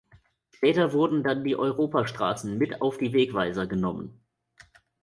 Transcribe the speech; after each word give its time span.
Später 0.49 0.93
wurden 0.93 1.21
dann 1.23 1.43
die 1.43 1.55
Europastraßen 1.55 2.57
mit 2.57 2.81
auf 2.81 2.97
die 2.97 3.13
Wegweiser 3.13 3.67
genommen. 3.67 4.19